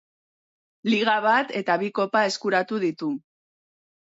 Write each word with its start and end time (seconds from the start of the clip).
Liga 0.91 1.17
bat 1.27 1.53
eta 1.61 1.75
bi 1.83 1.91
kopa 1.99 2.25
eskuratu 2.31 2.81
ditu. 2.89 3.15